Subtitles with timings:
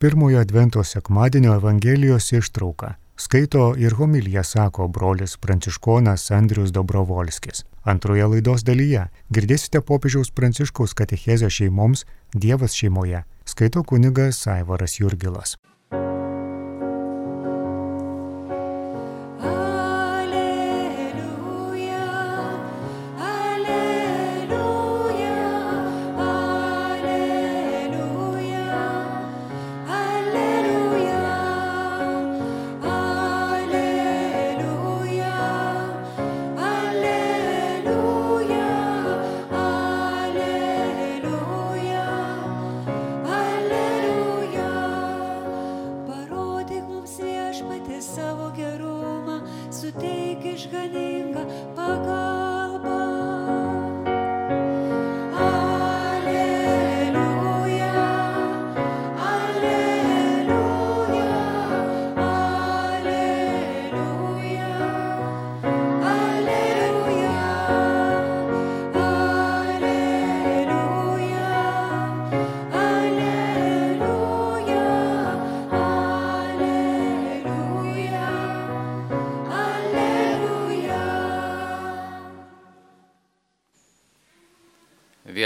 [0.00, 2.88] pirmojo Advento sekmadienio Evangelijos ištrauką.
[3.16, 7.64] Skaito ir homiliją sako brolis pranciškonas Andrius Dobrovolskis.
[7.84, 13.24] Antroje laidos dalyje girdėsite popiežiaus pranciškaus katechezę šeimoms Dievas šeimoje.
[13.44, 15.58] Skaito kunigas Aivaras Jurgilas.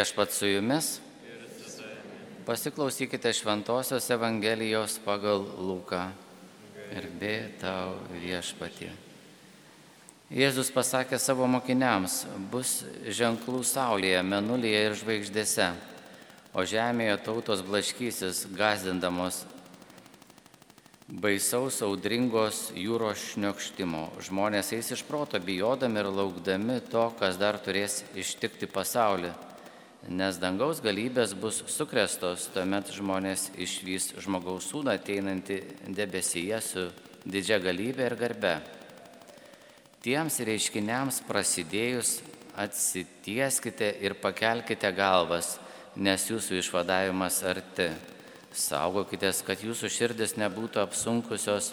[0.04, 1.00] Viešpat su jumis.
[2.44, 6.10] Pasiklausykite Šventojios Evangelijos pagal Luką.
[6.92, 8.90] Ir bė tau viešpatie.
[10.28, 12.18] Jėzus pasakė savo mokiniams,
[12.52, 15.70] bus ženklų saulėje, menulyje ir žvaigždėse,
[16.52, 19.40] o žemėje tautos blaškysis, gazdindamos
[21.08, 24.04] baisaus audringos jūros šniokštimo.
[24.28, 29.32] Žmonės eis iš proto, bijodami ir laukdami to, kas dar turės ištikti pasaulį
[30.08, 35.60] nes dangaus galybės bus sukrestos, tuomet žmonės išvys žmogaus sūną ateinantį
[35.96, 36.84] debesyje su
[37.24, 38.54] didžia galybė ir garbe.
[40.04, 42.18] Tiems reiškiniams prasidėjus
[42.60, 45.56] atsitieskite ir pakelkite galvas,
[45.96, 47.88] nes jūsų išvadavimas arti.
[48.54, 51.72] Saugokitės, kad jūsų širdis nebūtų apsunkusios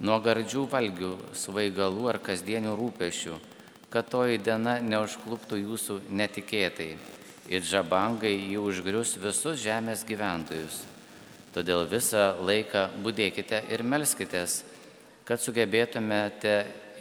[0.00, 3.36] nuo gardžių valgių, svaigalų ar kasdienių rūpešių,
[3.92, 6.90] kad toji diena neužkluptų jūsų netikėtai
[7.48, 10.82] ir žabangai jį užgrius visus žemės gyventojus.
[11.54, 14.60] Todėl visą laiką būdėkite ir melskitės,
[15.24, 16.54] kad sugebėtumėte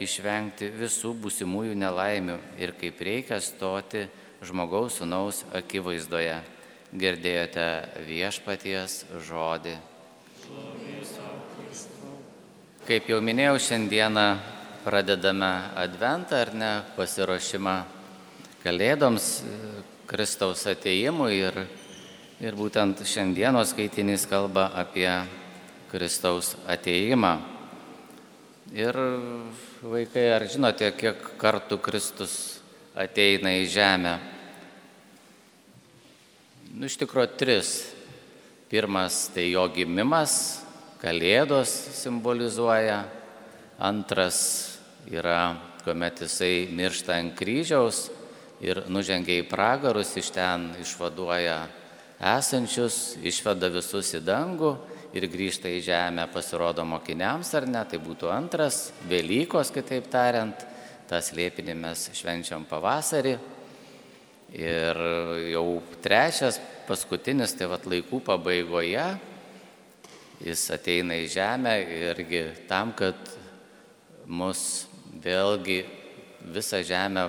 [0.04, 4.06] išvengti visų būsimųjų nelaimių ir kaip reikia stoti
[4.46, 6.40] žmogaus sunaus akivaizdoje.
[6.88, 7.68] Girdėjote
[8.08, 9.76] viešpaties žodį.
[12.88, 14.28] Kaip jau minėjau, šiandieną
[14.86, 17.76] pradedame Adventą ar ne pasiruošimą
[18.64, 19.28] Kalėdoms,
[20.08, 21.58] Kristaus ateimui ir,
[22.40, 25.10] ir būtent šiandienos skaitinys kalba apie
[25.92, 27.34] Kristaus ateimą.
[28.72, 28.96] Ir
[29.84, 32.38] vaikai, ar žinote, kiek kartų Kristus
[32.96, 34.16] ateina į žemę?
[36.72, 37.76] Nu, iš tikrųjų, tris.
[38.72, 40.64] Pirmas tai jo gimimas,
[40.98, 43.04] Kalėdos simbolizuoja.
[43.78, 44.40] Antras
[45.12, 48.08] yra, kuomet jisai miršta ant kryžiaus
[48.64, 51.60] ir nužengia į pragarus, iš ten išvaduoja
[52.18, 54.74] esančius, išveda visus į dangų
[55.18, 60.66] ir grįžta į žemę, pasirodo mokiniams ar ne, tai būtų antras, Velykos kitaip tariant,
[61.08, 63.38] tas liepinį mes švenčiam pavasarį.
[64.58, 65.00] Ir
[65.52, 65.66] jau
[66.04, 69.08] trečias, paskutinis, tai vad laikų pabaigoje,
[70.46, 73.18] jis ateina į žemę irgi tam, kad
[74.28, 74.88] mus
[75.24, 75.82] vėlgi
[76.54, 77.28] visą žemę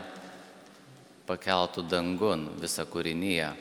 [1.28, 3.53] pakeltų dangun visą kūrinyje.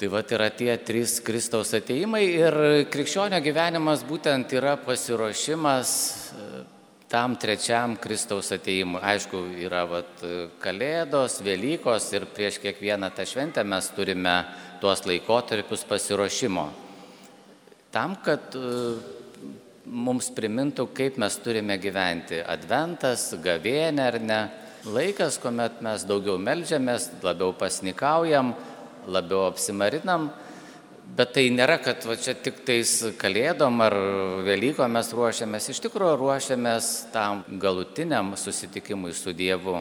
[0.00, 2.54] Tai va yra tie trys Kristaus ateimai ir
[2.88, 6.62] krikščionio gyvenimas būtent yra pasiruošimas e,
[7.10, 9.02] tam trečiam Kristaus ateimui.
[9.04, 10.22] Aišku, yra vat,
[10.62, 14.36] Kalėdos, Velykos ir prieš kiekvieną tą šventę mes turime
[14.80, 16.64] tuos laikotarpius pasiruošimo.
[17.92, 18.94] Tam, kad e,
[19.84, 22.40] mums primintų, kaip mes turime gyventi.
[22.40, 24.40] Adventas, gavėnė ar ne
[24.84, 28.54] laikas, kuomet mes daugiau melžiamės, labiau pasnikaujam,
[29.10, 30.30] labiau apsimarinam,
[31.16, 33.96] bet tai nėra, kad va, čia tik tais kalėdom ar
[34.46, 39.80] Velyko mes ruošiamės, iš tikrųjų ruošiamės tam galutiniam susitikimui su Dievu.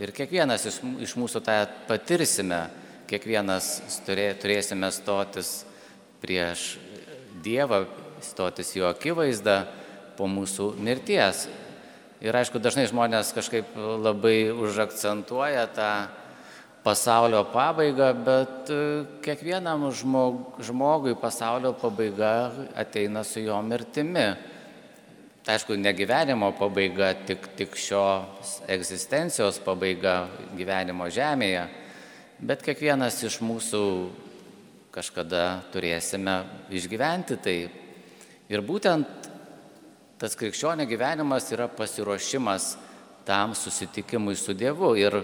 [0.00, 1.58] Ir kiekvienas iš, mūsų tą
[1.88, 2.64] patirsime,
[3.10, 3.74] kiekvienas
[4.06, 5.62] turė, turėsime stotis
[6.22, 6.76] prieš
[7.42, 7.84] Dievą,
[8.22, 9.64] stotis jo akivaizdą
[10.16, 11.48] po mūsų mirties.
[12.22, 15.90] Ir aišku, dažnai žmonės kažkaip labai užakcentuoja tą
[16.84, 18.76] pasaulio pabaigą, bet e,
[19.24, 24.28] kiekvienam žmog, žmogui pasaulio pabaiga ateina su jo mirtimi.
[25.42, 31.66] Tai aišku, ne gyvenimo pabaiga, tik, tik šios egzistencijos pabaiga gyvenimo žemėje,
[32.38, 33.82] bet kiekvienas iš mūsų
[34.94, 36.38] kažkada turėsime
[36.70, 37.58] išgyventi tai.
[38.46, 39.31] Ir būtent
[40.22, 42.76] tas krikščionio gyvenimas yra pasiruošimas
[43.26, 44.92] tam susitikimui su Dievu.
[44.94, 45.16] Ir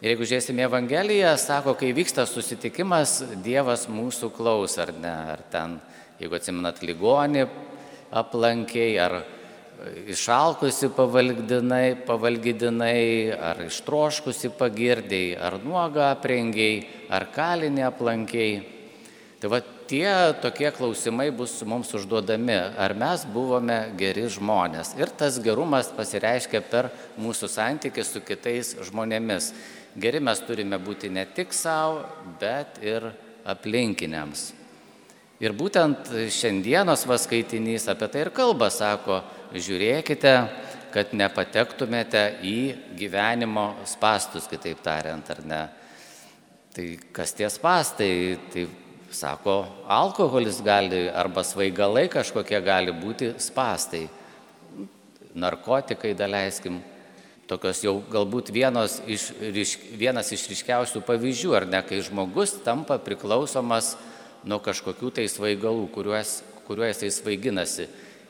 [0.00, 5.76] jeigu žiūrėsime Evangeliją, sako, kai vyksta susitikimas, Dievas mūsų klaus, ar ne, ar ten,
[6.22, 7.44] jeigu atsimenat ligonį
[8.16, 9.18] aplankiai, ar
[10.08, 13.04] išalkusi pavalgdinai, pavalgydinai,
[13.36, 16.80] ar ištroškusi pagirdėjai, ar nuoga aprengiai,
[17.12, 18.62] ar kalinį aplankiai.
[19.38, 24.92] Tai va tie tokie klausimai bus mums užduodami, ar mes buvome geri žmonės.
[25.00, 26.90] Ir tas gerumas pasireiškia per
[27.20, 29.52] mūsų santykį su kitais žmonėmis.
[29.98, 32.04] Geri mes turime būti ne tik savo,
[32.40, 33.08] bet ir
[33.48, 34.52] aplinkiniams.
[35.38, 39.22] Ir būtent šiandienos vaskaitinys apie tai ir kalba, sako,
[39.54, 40.34] žiūrėkite,
[40.92, 42.58] kad nepatektumėte į
[42.98, 45.62] gyvenimo spastus, kitaip tariant, ar ne.
[46.74, 48.10] Tai kas tie spastai,
[48.52, 48.66] tai
[49.10, 54.06] sako, alkoholis gali arba svaigalai kažkokie gali būti spastai,
[55.38, 56.80] narkotikai, daleiskim,
[57.48, 59.30] tokios jau galbūt vienos iš,
[59.96, 63.94] vienas iš ryškiausių pavyzdžių, ar ne, kai žmogus tampa priklausomas
[64.44, 67.88] nuo kažkokių tai svaigalų, kuriuos, kuriuos jis svaiginasi.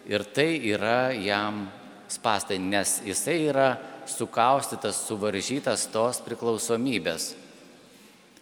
[0.08, 1.66] Ir tai yra jam
[2.08, 3.68] spastai, nes jisai yra
[4.08, 7.34] sukaustytas, suvaržytas tos priklausomybės.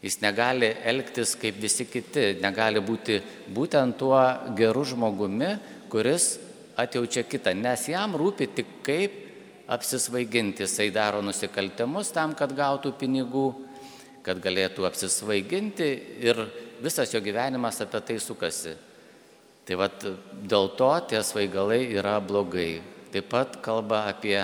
[0.06, 3.18] Jis negali elgtis kaip visi kiti, negali būti
[3.50, 4.20] būtent tuo
[4.54, 5.48] geru žmogumi,
[5.90, 6.36] kuris
[6.78, 9.16] atjaučia kitą, nes jam rūpi tik kaip
[9.66, 10.62] apsisvaiginti.
[10.62, 13.48] Jisai daro nusikaltimus tam, kad gautų pinigų,
[14.22, 15.88] kad galėtų apsisvaiginti
[16.22, 16.44] ir
[16.82, 18.76] visas jo gyvenimas apie tai sukasi.
[19.66, 20.06] Tai vad
[20.46, 22.78] dėl to tie svaigalai yra blogai.
[23.10, 24.38] Taip pat kalba apie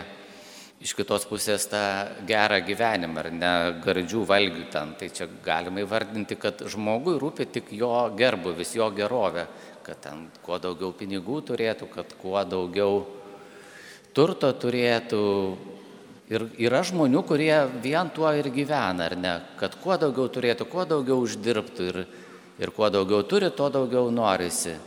[0.83, 1.81] iš kitos pusės tą
[2.27, 3.53] gerą gyvenimą, ar ne
[3.85, 4.95] gardžių valgių ten.
[4.99, 9.47] Tai čia galima įvardinti, kad žmogui rūpi tik jo gerbuvis, jo gerovė,
[9.87, 13.05] kad ten kuo daugiau pinigų turėtų, kad kuo daugiau
[14.15, 15.23] turto turėtų.
[16.33, 17.53] Ir yra žmonių, kurie
[17.83, 21.99] vien tuo ir gyvena, ar ne, kad kuo daugiau turėtų, kuo daugiau uždirbtų ir,
[22.63, 24.79] ir kuo daugiau turi, tuo daugiau norisi.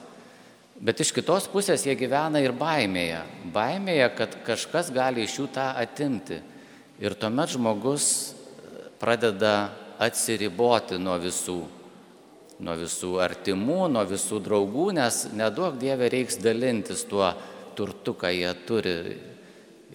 [0.85, 3.23] Bet iš kitos pusės jie gyvena ir baimėje.
[3.53, 6.37] Baimėje, kad kažkas gali iš jų tą atimti.
[7.01, 8.35] Ir tuomet žmogus
[9.01, 11.57] pradeda atsiriboti nuo visų.
[12.65, 17.31] Nuo visų artimų, nuo visų draugų, nes nedaug Dieve reiks dalintis tuo
[17.75, 18.95] turtu, ką jie turi.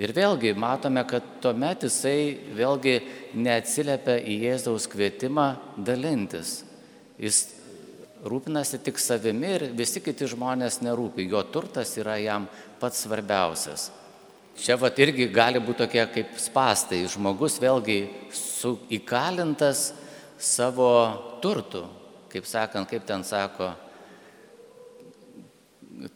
[0.00, 2.98] Ir vėlgi matome, kad tuomet jisai vėlgi
[3.38, 5.48] neatsiliepia į Jėzaus kvietimą
[5.78, 6.64] dalintis.
[7.20, 7.44] Jis
[8.26, 12.48] rūpinasi tik savimi ir visi kiti žmonės nerūpi, jo turtas yra jam
[12.80, 13.90] pats svarbiausias.
[14.60, 18.02] Čia vat irgi gali būti tokie kaip spastai, žmogus vėlgi
[18.92, 19.92] įkalintas
[20.36, 20.90] savo
[21.40, 21.86] turtų,
[22.32, 23.70] kaip sakant, kaip ten sako,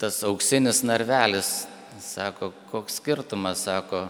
[0.01, 1.65] tas auksinis narvelis,
[2.05, 4.07] sako, koks skirtumas, sako,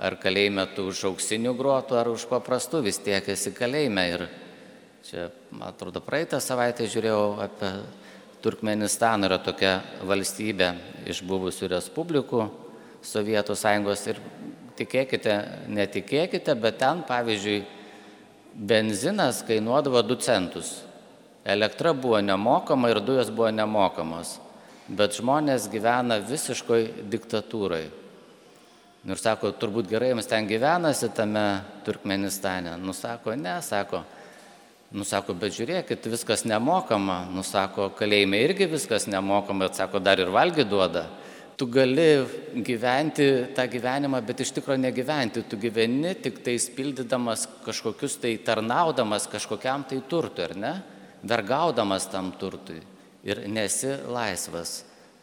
[0.00, 4.28] ar kalėjime tu už auksinių grotų, ar už paprastų, vis tiek esi kalėjime ir
[5.10, 7.68] Čia, man atrodo, praeitą savaitę žiūrėjau apie
[8.44, 9.72] Turkmenistaną, yra tokia
[10.06, 10.68] valstybė
[11.10, 12.44] iš buvusių respublikų
[13.02, 14.20] Sovietų sąjungos ir
[14.78, 15.34] tikėkite,
[15.66, 17.56] netikėkite, bet ten, pavyzdžiui,
[18.54, 20.70] benzinas kainuodavo 2 centus.
[21.42, 24.36] Elektra buvo nemokama ir dujos buvo nemokamos,
[24.86, 27.82] bet žmonės gyvena visiškoj diktatūrai.
[29.10, 32.78] Ir sako, turbūt gerai jums ten gyvenasi tame Turkmenistane.
[32.78, 34.04] Nusako, ne, sako,
[34.90, 37.20] Nusako, bet žiūrėkit, viskas nemokama.
[37.30, 41.04] Nusako, kalėjime irgi viskas nemokama, bet sako, dar ir valgy duoda.
[41.54, 42.24] Tu gali
[42.66, 45.44] gyventi tą gyvenimą, bet iš tikrųjų negyventi.
[45.46, 50.72] Tu gyveni tik tai spildydamas kažkokius tai tarnaudamas kažkokiam tai turtui, ar ne?
[51.22, 52.80] Vergaudamas tam turtui.
[53.22, 54.80] Ir nesi laisvas.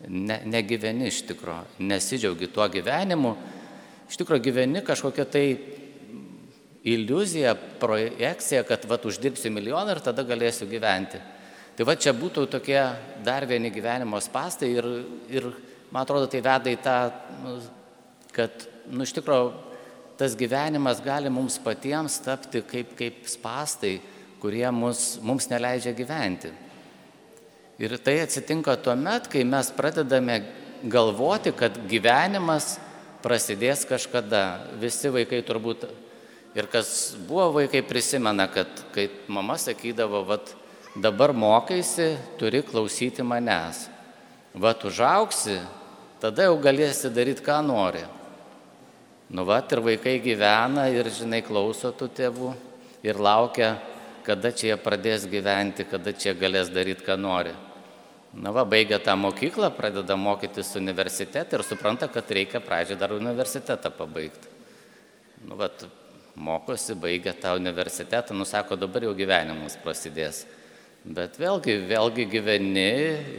[0.08, 1.82] Ne, negyveni iš tikrųjų.
[1.90, 3.34] Nesidžiaugi tuo gyvenimu.
[4.08, 5.46] Iš tikrųjų gyveni kažkokia tai
[6.88, 11.20] iliuzija, projekcija, kad vat uždirbsiu milijoną ir tada galėsiu gyventi.
[11.78, 12.80] Tai va čia būtų tokie
[13.26, 14.88] dar vieni gyvenimo spastai ir,
[15.30, 15.50] ir
[15.92, 16.98] man atrodo tai veda į tą,
[17.44, 17.58] nu,
[18.34, 19.52] kad, nu, iš tikrųjų,
[20.18, 24.00] tas gyvenimas gali mums patiems tapti kaip, kaip spastai,
[24.42, 26.50] kurie mus, mums neleidžia gyventi.
[27.78, 30.40] Ir tai atsitinka tuo met, kai mes pradedame
[30.90, 32.78] galvoti, kad gyvenimas
[33.22, 34.44] prasidės kažkada.
[34.82, 35.86] Visi vaikai turbūt
[36.58, 40.56] Ir kas buvo vaikai prisimena, kad kai mama sakydavo, vat
[40.98, 43.84] dabar mokaisi, turi klausyti manęs.
[44.58, 45.60] Vat užauksi,
[46.18, 48.02] tada jau galėsi daryti, ką nori.
[49.30, 52.56] Nu vat ir vaikai gyvena ir, žinai, klauso tų tėvų
[53.06, 53.76] ir laukia,
[54.26, 57.54] kada čia jie pradės gyventi, kada čia galės daryti, ką nori.
[58.34, 63.94] Na va, baigia tą mokyklą, pradeda mokytis universitetą ir supranta, kad reikia pradžią dar universitetą
[63.94, 64.50] pabaigti.
[65.46, 65.86] Nu, vat,
[66.38, 70.46] mokosi, baigia tą universitetą, nusako, dabar jau gyvenimas prasidės.
[71.08, 72.90] Bet vėlgi, vėlgi gyveni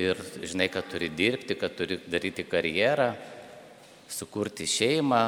[0.01, 3.13] ir žinai, kad turi dirbti, kad turi daryti karjerą,
[4.09, 5.23] sukurti šeimą,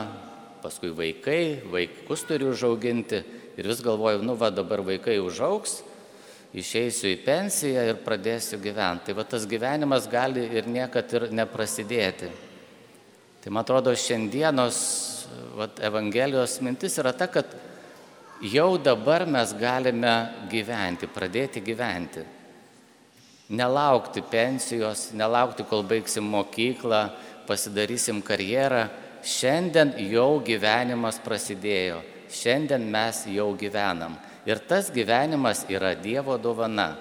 [0.64, 3.20] paskui vaikai, vaikus turi užauginti
[3.60, 5.80] ir vis galvoju, nu va dabar vaikai užauks,
[6.56, 9.10] išeisiu į pensiją ir pradėsiu gyventi.
[9.10, 12.30] Tai va tas gyvenimas gali ir niekad ir neprasidėti.
[13.40, 14.80] Tai man atrodo, šiandienos
[15.56, 17.46] vat, Evangelijos mintis yra ta, kad
[18.40, 20.14] jau dabar mes galime
[20.50, 22.25] gyventi, pradėti gyventi.
[23.50, 27.08] Nelaukti pensijos, nelaukti, kol baigsim mokyklą,
[27.49, 28.87] pasidarysim karjerą.
[29.20, 31.99] Šiandien jau gyvenimas prasidėjo,
[32.32, 34.14] šiandien mes jau gyvenam.
[34.49, 36.94] Ir tas gyvenimas yra Dievo dovana.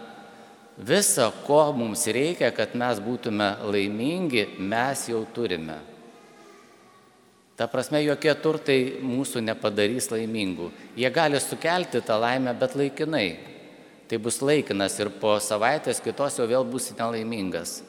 [0.75, 5.77] Visa, ko mums reikia, kad mes būtume laimingi, mes jau turime.
[7.59, 10.69] Ta prasme, jokie turtai mūsų nepadarys laimingų.
[10.95, 13.25] Jie gali sukelti tą laimę, bet laikinai.
[14.07, 17.81] Tai bus laikinas ir po savaitės kitos jau vėl būsi nelaimingas.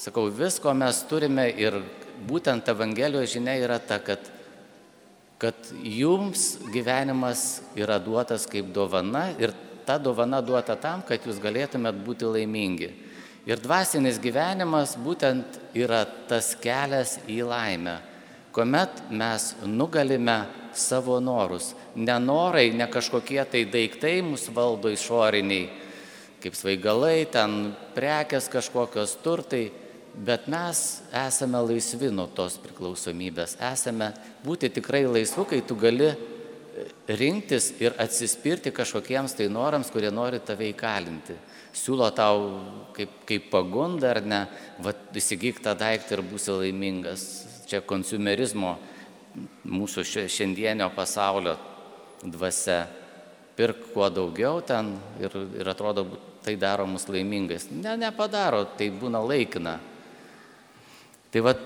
[0.00, 1.76] Sakau, visko mes turime ir
[2.24, 4.24] būtent Evangelijos žinia yra ta, kad,
[5.36, 9.52] kad jums gyvenimas yra duotas kaip dovana ir
[9.84, 12.88] ta dovana duota tam, kad jūs galėtumėt būti laimingi.
[13.44, 17.98] Ir dvasinis gyvenimas būtent yra tas kelias į laimę
[18.52, 20.44] kuomet mes nugalime
[20.74, 21.72] savo norus.
[21.96, 25.68] Nenorai, ne kažkokie tai daiktai mus valdo išoriniai,
[26.42, 29.70] kaip svaigalai, ten prekes kažkokios turtai,
[30.12, 33.56] bet mes esame laisvi nuo tos priklausomybės.
[33.72, 34.12] Esame
[34.44, 36.10] būti tikrai laisvu, kai tu gali
[37.08, 41.36] rinktis ir atsispirti kažkokiems tai norams, kurie nori tave įkalinti.
[41.72, 42.42] Siūlo tau
[42.96, 44.42] kaip, kaip pagunda ar ne,
[44.84, 47.24] va, įsigyk tą daiktą ir būsi laimingas
[47.68, 48.76] čia konsumerizmo
[49.64, 51.56] mūsų šiandienio pasaulio
[52.22, 52.84] dvasia.
[53.52, 56.06] Pirk kuo daugiau ten ir, ir atrodo,
[56.40, 57.66] tai daro mus laimingais.
[57.70, 59.74] Ne, nepadaro, tai būna laikina.
[61.32, 61.60] Tai vad,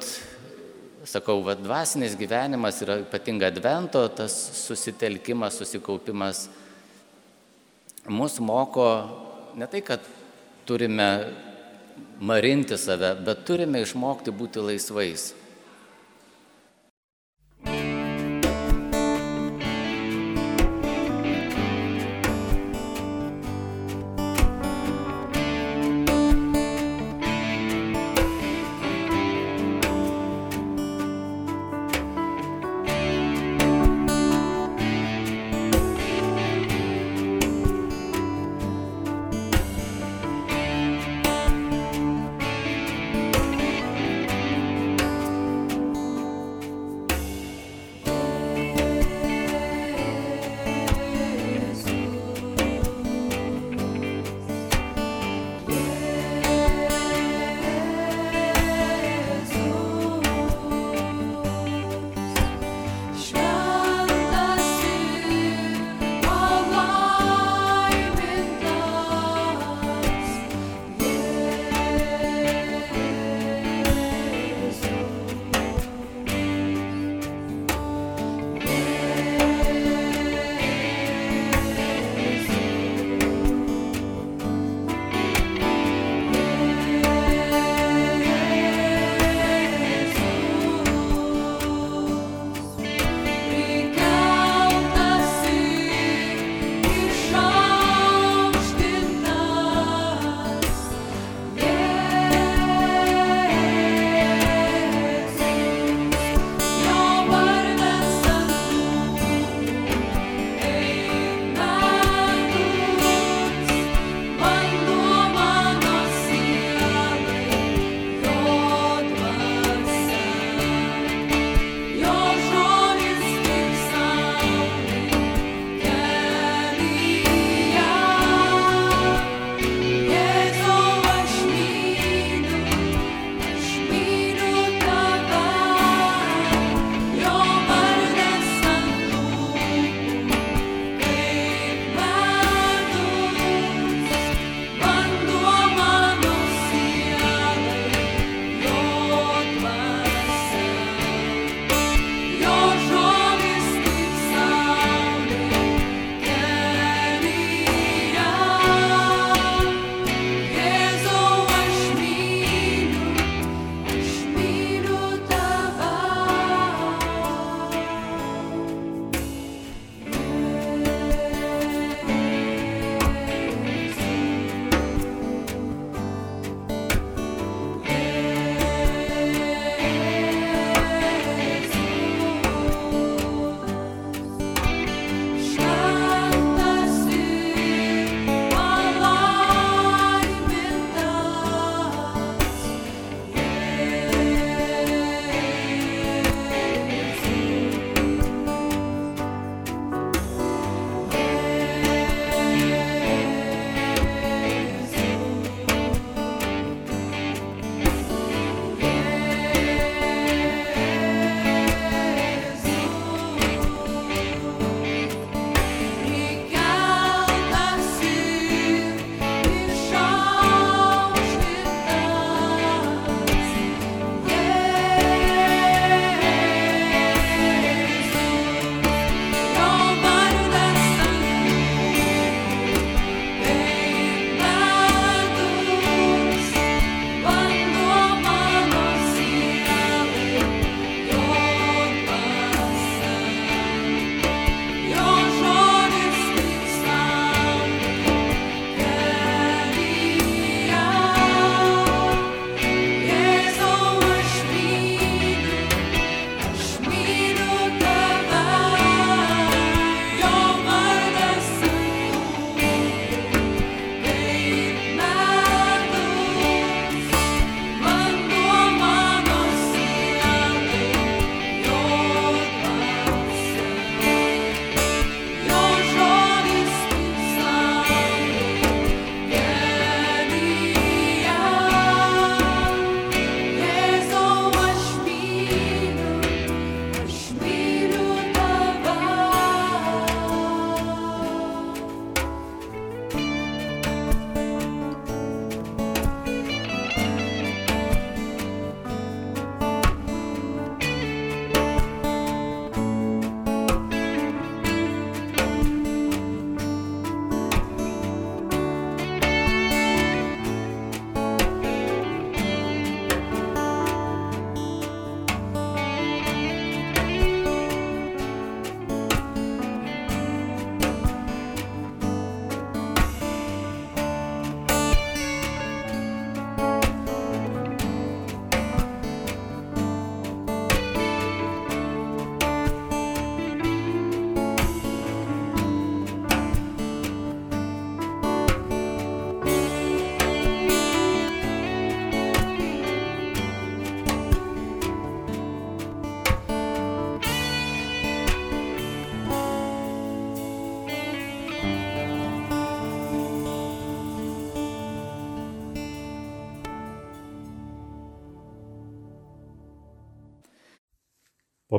[1.07, 4.35] sakau, vad dvasinis gyvenimas yra ypatinga advento, tas
[4.67, 6.49] susitelkimas, susikaupimas
[8.11, 8.89] mus moko
[9.55, 10.01] ne tai, kad
[10.67, 11.09] turime
[12.21, 15.33] marinti save, bet turime išmokti būti laisvais.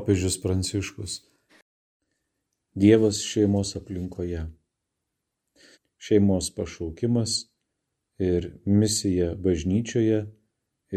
[0.07, 1.13] Popiežius Pranciškus.
[2.79, 4.45] Dievas šeimos aplinkoje.
[5.99, 7.33] Šeimos pašaukimas
[8.27, 10.21] ir misija bažnyčioje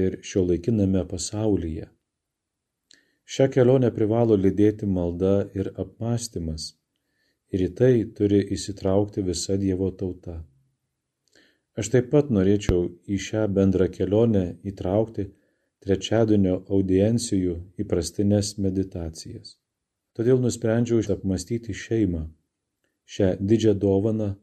[0.02, 1.88] ir šio laikiname pasaulyje.
[3.26, 6.68] Šią kelionę privalo lydėti malda ir apmąstymas,
[7.50, 10.36] ir į tai turi įsitraukti visa Dievo tauta.
[11.74, 15.32] Aš taip pat norėčiau į šią bendrą kelionę įtraukti
[15.84, 19.56] trečiadienio audiencijų įprastines meditacijas.
[20.16, 22.26] Todėl nusprendžiau apmastyti šeimą,
[23.08, 24.34] šią didžią dovaną,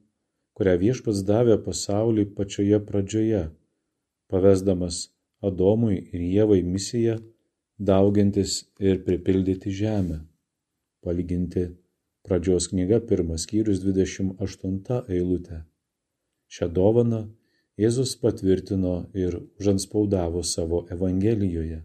[0.57, 3.43] kurią viešpats davė pasaulį pačioje pradžioje,
[4.31, 5.07] pavesdamas
[5.45, 7.19] Adomui ir Jėvai misiją
[7.77, 10.23] daugintis ir pripildyti žemę.
[11.05, 11.67] Palyginti
[12.25, 15.61] pradžios knyga pirmas skyrius 28 eilutė.
[16.49, 17.27] Šią dovaną
[17.77, 21.83] Jėzus patvirtino ir užanspaudavo savo Evangelijoje.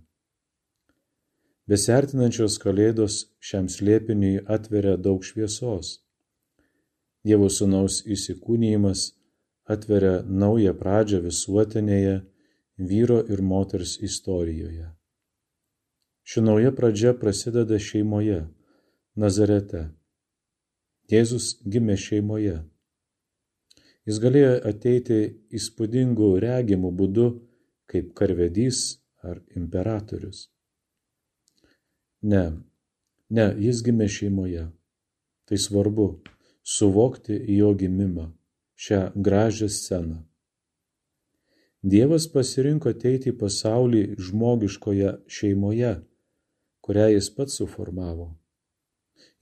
[1.68, 5.98] Besertinančios kalėdos šiam slėpiniui atveria daug šviesos.
[7.22, 9.04] Dievo Sūnaus įsikūnyjimas
[9.74, 12.16] atveria naują pradžią visuotinėje
[12.78, 14.88] vyro ir moters istorijoje.
[16.24, 18.46] Ši nauja pradžia prasideda šeimoje,
[19.12, 19.90] Nazarete.
[21.12, 22.62] Jėzus gimė šeimoje.
[24.02, 25.18] Jis galėjo ateiti
[25.54, 27.26] įspūdingu regimu būdu
[27.92, 28.80] kaip karvedys
[29.22, 30.48] ar imperatorius.
[32.32, 32.42] Ne,
[33.30, 34.66] ne, jis gimė šeimoje.
[35.46, 36.08] Tai svarbu
[36.66, 38.26] suvokti jo gimimą,
[38.74, 40.20] šią gražią sceną.
[41.82, 45.96] Dievas pasirinko ateiti į pasaulį žmogiškoje šeimoje,
[46.82, 48.32] kurią jis pats suformavo.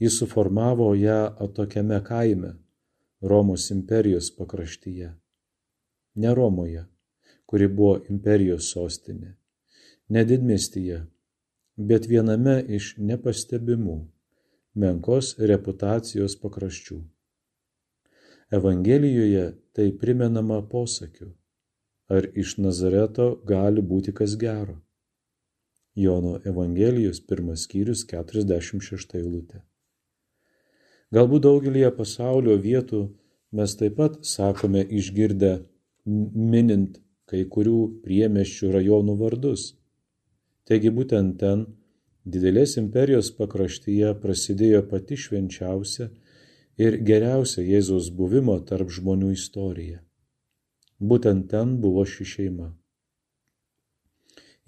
[0.00, 2.58] Jis suformavo ją atokiame kaime
[3.20, 5.14] Romos imperijos pakraštyje.
[6.14, 6.86] Ne Romoje,
[7.46, 9.34] kuri buvo imperijos sostinė,
[10.08, 11.02] ne didmestyje,
[11.76, 13.98] bet viename iš nepastebimų,
[14.74, 16.98] menkos reputacijos pakraščių.
[18.60, 21.34] Evangelijoje tai primenama posakiu,
[22.08, 24.80] ar iš Nazareto gali būti kas gero.
[25.94, 29.60] Jono Evangelijos pirmas skyrius 46 eilutė.
[31.10, 33.00] Galbūt daugelie pasaulio vietų
[33.58, 35.52] mes taip pat sakome išgirdę
[36.06, 39.64] minint kai kurių priemeščių rajonų vardus.
[40.70, 41.66] Taigi būtent ten,
[42.22, 46.10] didelės imperijos pakraštyje, prasidėjo pati švenčiausia
[46.78, 49.98] ir geriausia Jėzaus buvimo tarp žmonių istorija.
[51.00, 52.70] Būtent ten buvo ši šeima.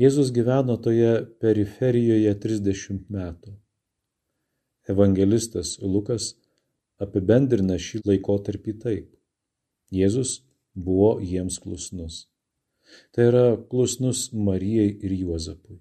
[0.03, 3.62] Jėzus gyveno toje periferijoje 30 metų.
[4.91, 6.33] Evangelistas Lukas
[7.03, 9.07] apibendrina šį laikotarpį taip.
[9.95, 10.41] Jėzus
[10.75, 12.27] buvo jiems klusnus.
[13.15, 15.79] Tai yra klusnus Marijai ir Juozapui.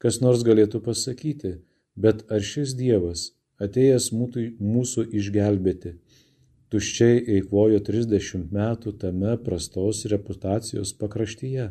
[0.00, 1.56] Kas nors galėtų pasakyti,
[1.96, 5.96] bet ar šis Dievas, atėjęs mūsų išgelbėti,
[6.70, 11.66] tuščiai eikvojo 30 metų tame prastos reputacijos pakraštyje?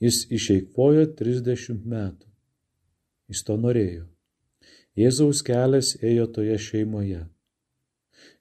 [0.00, 2.25] Jis išeikvojo 30 metų.
[3.26, 4.04] Jis to norėjo.
[4.96, 7.22] Jėzaus kelias ėjo toje šeimoje.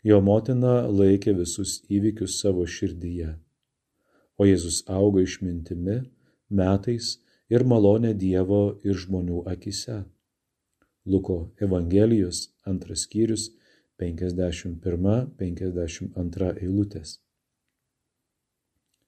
[0.05, 3.31] Jo motina laikė visus įvykius savo širdyje,
[4.37, 5.97] o Jėzus augo išmintimi,
[6.61, 7.05] metais
[7.49, 10.03] ir malonė Dievo ir žmonių akise.
[11.05, 13.51] Luko Evangelijos antras skyrius
[14.01, 17.19] 51-52 eilutės.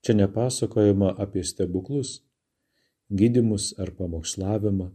[0.02, 2.10] Čia nepasakojama apie stebuklus,
[3.10, 4.92] gydimus ar pamokslavimą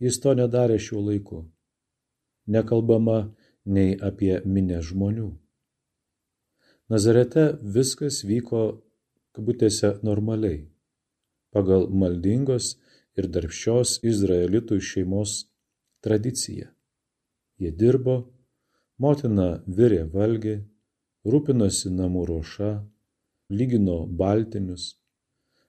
[0.00, 1.44] Jis to nedarė šiuo laiku.
[2.48, 3.18] Nekalbama
[3.68, 5.28] nei apie minę žmonių.
[6.90, 7.44] Nazarete
[7.76, 8.62] viskas vyko
[9.36, 10.64] kabutėse normaliai,
[11.54, 12.72] pagal maldingos
[13.20, 15.36] ir darbščios izraelitų šeimos
[16.02, 16.70] tradiciją.
[17.60, 18.16] Jie dirbo,
[18.98, 20.56] motina virė valgį,
[21.28, 22.70] rūpinosi namų ruoša,
[23.52, 24.94] lygino baltinius,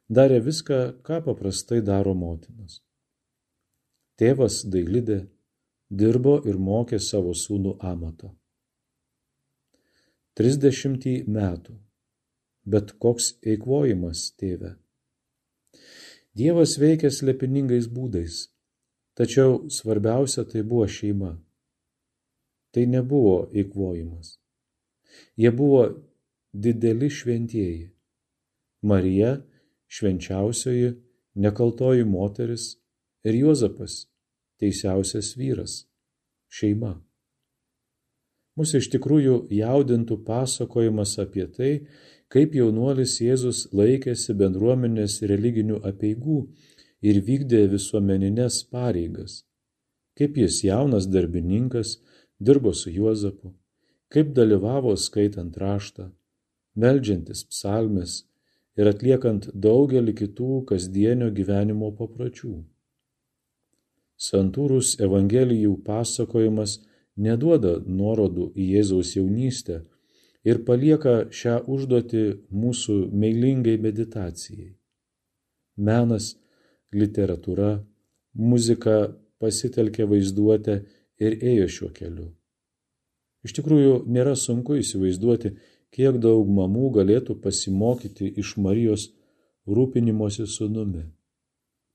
[0.07, 2.79] darė viską, ką paprastai daro motinos.
[4.19, 5.21] Tėvas dailidė
[5.91, 8.31] dirbo ir mokė savo sūnų amato.
[10.37, 11.75] Trisdešimtį metų.
[12.63, 14.75] Bet koks eikvojimas, tėve.
[16.37, 18.45] Dievas veikia slepiningais būdais,
[19.17, 21.33] tačiau svarbiausia tai buvo šeima.
[22.71, 24.37] Tai nebuvo eikvojimas.
[25.35, 25.81] Jie buvo
[26.53, 27.89] dideli šventieji.
[28.81, 29.41] Marija,
[29.91, 30.93] švenčiausioji,
[31.35, 32.80] nekaltoji moteris
[33.23, 34.07] ir Juozapas,
[34.59, 35.85] teisiausias vyras-
[36.57, 36.93] šeima.
[38.59, 41.71] Mūsų iš tikrųjų jaudintų pasakojimas apie tai,
[42.31, 46.39] kaip jaunuolis Jėzus laikėsi bendruomenės religinių apieigų
[47.01, 49.43] ir vykdė visuomeninės pareigas.
[50.17, 51.97] Kaip jis jaunas darbininkas
[52.39, 53.53] dirbo su Juozapu,
[54.11, 56.11] kaip dalyvavo skaitant raštą,
[56.75, 58.25] meldžiantis psalmes
[58.75, 62.57] ir atliekant daugelį kitų kasdienio gyvenimo papročių.
[64.21, 66.77] Santūrus Evangelijų pasakojimas
[67.17, 69.79] neduoda nuorodų į Jėzaus jaunystę
[70.45, 72.23] ir palieka šią užduotį
[72.63, 74.75] mūsų meilingai meditacijai.
[75.77, 76.35] Menas
[76.93, 77.79] literatūra,
[78.33, 78.97] muzika
[79.41, 80.75] pasitelkė vaizduotę
[81.21, 82.27] ir ėjo šiuo keliu.
[83.41, 85.55] Iš tikrųjų, nėra sunku įsivaizduoti,
[85.95, 89.07] kiek daug mamų galėtų pasimokyti iš Marijos
[89.65, 91.07] rūpinimosi sunumi.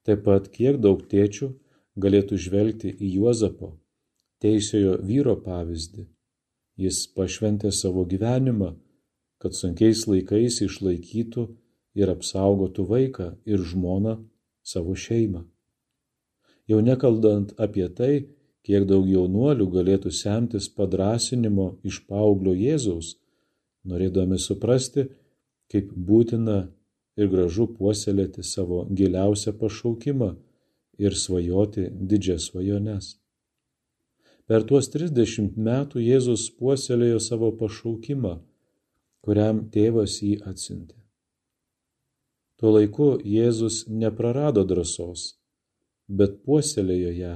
[0.07, 1.53] Taip pat kiek daug tėčių
[1.97, 3.73] galėtų žvelgti į Juozapo,
[4.43, 6.07] teisiojo vyro pavyzdį.
[6.77, 8.75] Jis pašventė savo gyvenimą,
[9.41, 11.47] kad sunkiais laikais išlaikytų
[11.97, 14.19] ir apsaugotų vaiką ir žmoną
[14.63, 15.45] savo šeimą.
[16.69, 18.27] Jau nekalbant apie tai,
[18.67, 23.15] kiek daug jaunuolių galėtų semtis padrasinimo iš paauglio Jėzaus,
[23.87, 25.07] norėdami suprasti,
[25.71, 26.67] kaip būtina
[27.17, 30.35] ir gražu puoselėti savo giliausią pašaukimą
[30.99, 33.15] ir svajoti didžias svajones.
[34.47, 38.37] Per tuos 30 metų Jėzus puoselėjo savo pašaukimą,
[39.27, 40.95] kuriam tėvas jį atsintė.
[42.57, 45.35] Tuo laiku Jėzus neprarado drąsos,
[46.09, 47.35] bet puoselėjo ją,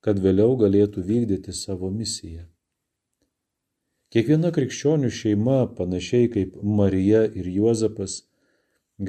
[0.00, 2.46] kad vėliau galėtų vykdyti savo misiją.
[4.14, 8.22] Kiekviena krikščionių šeima, panašiai kaip Marija ir Juozapas,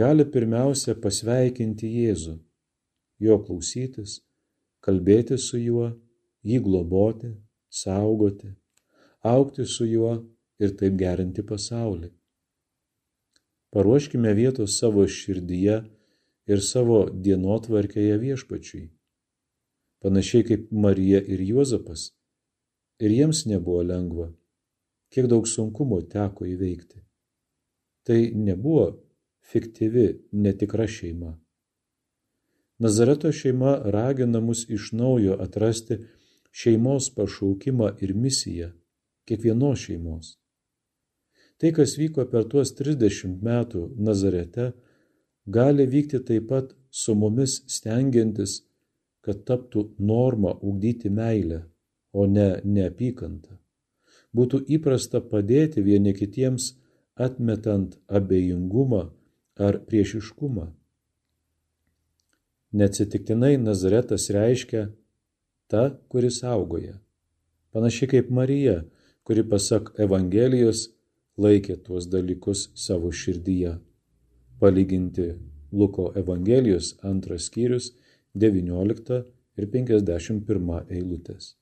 [0.02, 2.36] gali pirmiausia pasveikinti Jėzų,
[3.20, 4.22] jo klausytis,
[4.84, 5.92] kalbėti su juo,
[6.46, 7.34] jį globoti,
[7.70, 8.54] saugoti,
[9.24, 10.14] aukti su juo
[10.60, 12.12] ir taip gerinti pasaulį.
[13.74, 15.82] Paruoškime vietos savo širdyje
[16.48, 18.86] ir savo dienotvarkėje viešpačiui.
[20.02, 22.12] Panašiai kaip Marija ir Juozapas.
[23.04, 24.30] Ir jiems nebuvo lengva.
[25.14, 27.02] Kiek daug sunkumo teko įveikti.
[28.08, 28.88] Tai nebuvo
[29.52, 31.36] fiktyvi, netikra šeima.
[32.80, 35.98] Nazareto šeima ragina mus iš naujo atrasti
[36.52, 38.70] šeimos pašaukimą ir misiją
[39.28, 40.36] kiekvienos šeimos.
[41.58, 44.72] Tai, kas vyko per tuos 30 metų Nazarete,
[45.58, 48.62] gali vykti taip pat su mumis stengiantis,
[49.26, 51.64] kad taptų norma ugdyti meilę,
[52.14, 53.58] o ne neapykantą.
[54.38, 56.76] Būtų įprasta padėti vieni kitiems
[57.28, 59.04] atmetant abejingumą
[59.68, 60.68] ar priešiškumą.
[62.72, 64.90] Neatsitiktinai Nazaretas reiškia
[65.68, 66.98] ta, kuris augoja.
[67.72, 68.82] Panašiai kaip Marija,
[69.24, 70.88] kuri pasak Evangelijos
[71.40, 73.78] laikė tuos dalykus savo širdyje.
[74.60, 75.30] Palyginti
[75.72, 77.92] Luko Evangelijos antras skyrius
[78.36, 79.22] 19
[79.58, 81.56] ir 51 eilutės.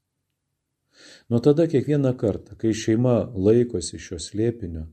[1.29, 4.85] Nuo tada kiekvieną kartą, kai šeima laikosi šios lėpinio,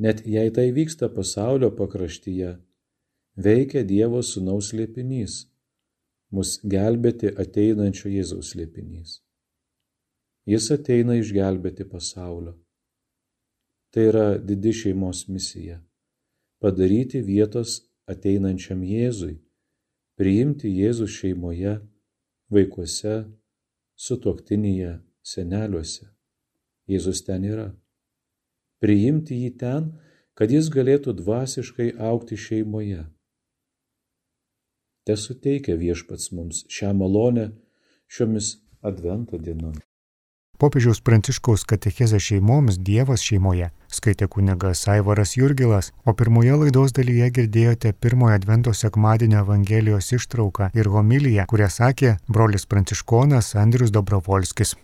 [0.00, 2.54] net jei tai vyksta pasaulio pakraštyje,
[3.46, 5.46] veikia Dievo sunaus lėpinys,
[6.30, 9.20] mus gelbėti ateinančio Jėzaus lėpinys.
[10.48, 12.56] Jis ateina išgelbėti pasaulio.
[13.90, 15.80] Tai yra didi šeimos misija-
[16.62, 19.38] padaryti vietos ateinančiam Jėzui,
[20.16, 21.74] priimti Jėzų šeimoje,
[22.50, 23.16] vaikuose,
[23.96, 26.08] sutuoktinėje, seneliuose.
[26.88, 27.68] Jėzus ten yra.
[28.80, 29.92] Priimti jį ten,
[30.34, 33.04] kad jis galėtų dvasiškai aukti šeimoje.
[35.06, 37.46] Te suteikia viešpats mums šią malonę
[38.16, 38.56] šiomis
[38.90, 39.86] advento dienomis.
[40.60, 47.92] Popiežiaus Pranciškaus katechezę šeimoms Dievas šeimoje skaitė kunigas Aivaras Jurgilas, o pirmoje laidos dalyje girdėjote
[47.96, 54.76] pirmojo Advento sekmadienio Evangelijos ištrauką ir homiliją, kurią sakė brolis Pranciškonas Andrius Dobrovolskis.